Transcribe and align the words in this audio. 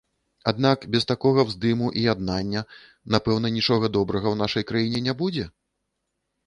Аднак 0.51 0.85
без 0.95 1.03
такога 1.11 1.45
ўздыму 1.49 1.91
і 2.01 2.07
яднання, 2.13 2.65
напэўна, 3.17 3.47
нічога 3.59 3.85
добрага 4.01 4.25
ў 4.31 4.35
нашай 4.43 4.63
краіне 4.73 4.99
не 5.11 5.19
будзе? 5.23 5.45